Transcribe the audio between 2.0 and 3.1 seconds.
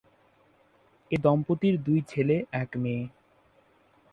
ছেলে এক মেয়ে।